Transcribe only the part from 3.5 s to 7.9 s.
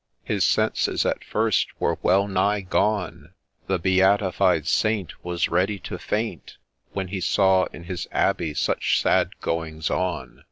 The beatified saint was ready to faint When he saw in